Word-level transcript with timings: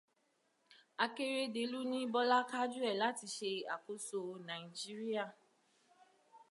Akérédelú 1.05 1.81
ní 1.91 1.99
Bọ́lá 2.13 2.39
kájúẹ̀ 2.51 2.97
láti 3.01 3.25
ṣe 3.35 3.51
àkóso 3.75 4.19
Nàíjíríà. 4.47 5.25